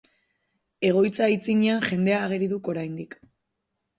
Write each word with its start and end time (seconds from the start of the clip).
Egoitza 0.87 1.23
aitzinean 1.25 1.85
jendea 1.91 2.23
ageri 2.29 2.49
duk 2.55 2.71
orainik. 2.75 3.17